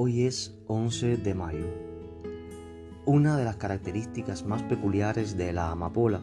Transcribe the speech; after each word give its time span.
Hoy 0.00 0.26
es 0.26 0.54
11 0.68 1.16
de 1.16 1.34
mayo. 1.34 1.66
Una 3.04 3.36
de 3.36 3.44
las 3.44 3.56
características 3.56 4.46
más 4.46 4.62
peculiares 4.62 5.36
de 5.36 5.52
la 5.52 5.72
amapola 5.72 6.22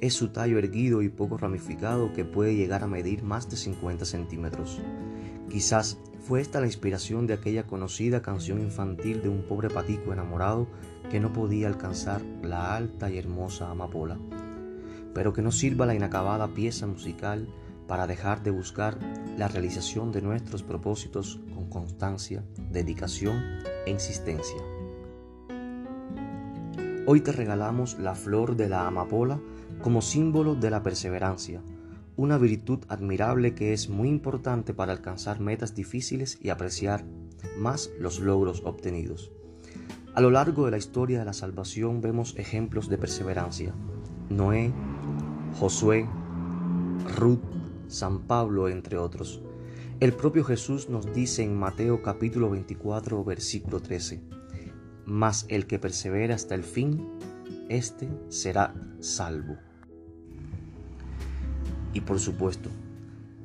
es 0.00 0.14
su 0.14 0.28
tallo 0.28 0.56
erguido 0.56 1.02
y 1.02 1.10
poco 1.10 1.36
ramificado 1.36 2.14
que 2.14 2.24
puede 2.24 2.56
llegar 2.56 2.82
a 2.82 2.86
medir 2.86 3.22
más 3.22 3.50
de 3.50 3.58
50 3.58 4.06
centímetros. 4.06 4.80
Quizás 5.50 5.98
fue 6.22 6.40
esta 6.40 6.60
la 6.60 6.66
inspiración 6.66 7.26
de 7.26 7.34
aquella 7.34 7.66
conocida 7.66 8.22
canción 8.22 8.58
infantil 8.58 9.20
de 9.20 9.28
un 9.28 9.42
pobre 9.42 9.68
patico 9.68 10.14
enamorado 10.14 10.66
que 11.10 11.20
no 11.20 11.30
podía 11.30 11.68
alcanzar 11.68 12.22
la 12.42 12.74
alta 12.74 13.10
y 13.10 13.18
hermosa 13.18 13.70
amapola. 13.70 14.18
Pero 15.12 15.34
que 15.34 15.42
no 15.42 15.52
sirva 15.52 15.84
la 15.84 15.94
inacabada 15.94 16.54
pieza 16.54 16.86
musical 16.86 17.48
para 17.90 18.06
dejar 18.06 18.44
de 18.44 18.52
buscar 18.52 19.00
la 19.36 19.48
realización 19.48 20.12
de 20.12 20.22
nuestros 20.22 20.62
propósitos 20.62 21.40
con 21.52 21.68
constancia, 21.68 22.44
dedicación 22.70 23.42
e 23.84 23.90
insistencia. 23.90 24.62
Hoy 27.04 27.20
te 27.20 27.32
regalamos 27.32 27.98
la 27.98 28.14
flor 28.14 28.54
de 28.54 28.68
la 28.68 28.86
amapola 28.86 29.40
como 29.82 30.02
símbolo 30.02 30.54
de 30.54 30.70
la 30.70 30.84
perseverancia, 30.84 31.62
una 32.14 32.38
virtud 32.38 32.78
admirable 32.86 33.56
que 33.56 33.72
es 33.72 33.88
muy 33.88 34.08
importante 34.08 34.72
para 34.72 34.92
alcanzar 34.92 35.40
metas 35.40 35.74
difíciles 35.74 36.38
y 36.40 36.50
apreciar 36.50 37.04
más 37.58 37.90
los 37.98 38.20
logros 38.20 38.62
obtenidos. 38.64 39.32
A 40.14 40.20
lo 40.20 40.30
largo 40.30 40.64
de 40.64 40.70
la 40.70 40.78
historia 40.78 41.18
de 41.18 41.24
la 41.24 41.32
salvación 41.32 42.00
vemos 42.00 42.36
ejemplos 42.38 42.88
de 42.88 42.98
perseverancia. 42.98 43.74
Noé, 44.28 44.72
Josué, 45.58 46.08
Ruth, 47.16 47.59
San 47.90 48.20
Pablo, 48.20 48.68
entre 48.68 48.96
otros. 48.96 49.42
El 49.98 50.12
propio 50.12 50.44
Jesús 50.44 50.88
nos 50.88 51.12
dice 51.12 51.42
en 51.42 51.58
Mateo 51.58 52.02
capítulo 52.02 52.48
24, 52.48 53.24
versículo 53.24 53.80
13, 53.80 54.22
Mas 55.04 55.44
el 55.48 55.66
que 55.66 55.80
persevera 55.80 56.36
hasta 56.36 56.54
el 56.54 56.62
fin, 56.62 57.06
éste 57.68 58.08
será 58.28 58.72
salvo. 59.00 59.56
Y 61.92 62.02
por 62.02 62.20
supuesto, 62.20 62.70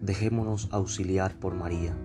dejémonos 0.02 0.70
auxiliar 0.72 1.40
por 1.40 1.56
María, 1.56 1.98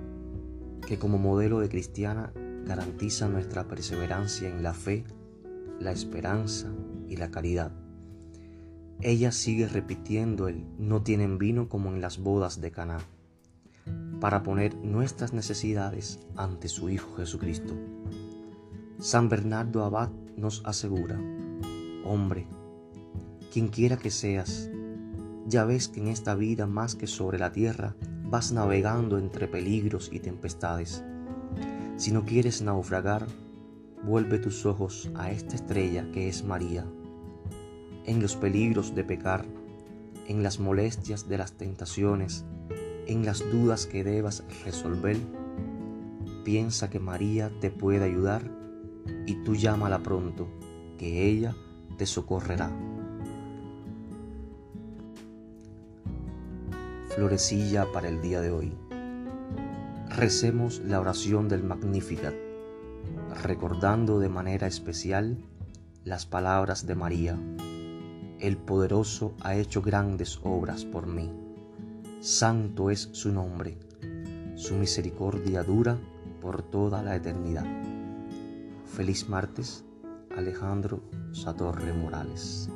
que 0.86 0.98
como 0.98 1.18
modelo 1.18 1.60
de 1.60 1.68
cristiana 1.68 2.32
garantiza 2.64 3.28
nuestra 3.28 3.68
perseverancia 3.68 4.48
en 4.48 4.62
la 4.62 4.72
fe, 4.72 5.04
la 5.78 5.92
esperanza 5.92 6.72
y 7.06 7.16
la 7.16 7.30
caridad. 7.30 7.70
Ella 9.02 9.32
sigue 9.32 9.66
repitiendo 9.66 10.46
el 10.46 10.66
no 10.78 11.02
tienen 11.02 11.38
vino 11.38 11.70
como 11.70 11.88
en 11.88 12.02
las 12.02 12.18
bodas 12.18 12.60
de 12.60 12.70
Caná, 12.70 12.98
para 14.20 14.42
poner 14.42 14.74
nuestras 14.74 15.32
necesidades 15.32 16.20
ante 16.36 16.68
su 16.68 16.90
Hijo 16.90 17.16
Jesucristo. 17.16 17.74
San 18.98 19.30
Bernardo 19.30 19.84
Abad 19.84 20.10
nos 20.36 20.62
asegura, 20.66 21.18
hombre, 22.04 22.46
quien 23.50 23.68
quiera 23.68 23.96
que 23.96 24.10
seas, 24.10 24.70
ya 25.46 25.64
ves 25.64 25.88
que 25.88 26.00
en 26.00 26.08
esta 26.08 26.34
vida 26.34 26.66
más 26.66 26.94
que 26.94 27.06
sobre 27.06 27.38
la 27.38 27.52
tierra 27.52 27.96
vas 28.24 28.52
navegando 28.52 29.16
entre 29.16 29.48
peligros 29.48 30.10
y 30.12 30.20
tempestades. 30.20 31.02
Si 31.96 32.12
no 32.12 32.26
quieres 32.26 32.60
naufragar, 32.60 33.26
vuelve 34.04 34.38
tus 34.38 34.66
ojos 34.66 35.10
a 35.14 35.30
esta 35.30 35.54
estrella 35.54 36.06
que 36.12 36.28
es 36.28 36.44
María 36.44 36.84
en 38.04 38.20
los 38.20 38.36
peligros 38.36 38.94
de 38.94 39.04
pecar, 39.04 39.44
en 40.26 40.42
las 40.42 40.60
molestias 40.60 41.28
de 41.28 41.38
las 41.38 41.52
tentaciones, 41.52 42.44
en 43.06 43.24
las 43.24 43.40
dudas 43.50 43.86
que 43.86 44.04
debas 44.04 44.44
resolver, 44.64 45.16
piensa 46.44 46.90
que 46.90 47.00
María 47.00 47.50
te 47.60 47.70
puede 47.70 48.04
ayudar 48.04 48.42
y 49.26 49.42
tú 49.44 49.54
llámala 49.54 50.00
pronto, 50.00 50.48
que 50.98 51.26
ella 51.26 51.54
te 51.98 52.06
socorrerá. 52.06 52.70
Florecilla 57.08 57.90
para 57.92 58.08
el 58.08 58.22
día 58.22 58.40
de 58.40 58.50
hoy. 58.50 58.72
Recemos 60.16 60.80
la 60.80 61.00
oración 61.00 61.48
del 61.48 61.64
Magnificat, 61.64 62.34
recordando 63.42 64.20
de 64.20 64.28
manera 64.28 64.66
especial 64.66 65.38
las 66.04 66.26
palabras 66.26 66.86
de 66.86 66.94
María 66.94 67.38
el 68.40 68.56
poderoso 68.56 69.34
ha 69.40 69.54
hecho 69.54 69.82
grandes 69.82 70.40
obras 70.42 70.84
por 70.84 71.06
mí. 71.06 71.30
Santo 72.20 72.90
es 72.90 73.10
su 73.12 73.32
nombre. 73.32 73.78
Su 74.56 74.74
misericordia 74.74 75.62
dura 75.62 75.98
por 76.40 76.62
toda 76.62 77.02
la 77.02 77.16
eternidad. 77.16 77.66
Feliz 78.86 79.28
martes, 79.28 79.84
Alejandro 80.36 81.00
Satorre 81.32 81.92
Morales. 81.92 82.70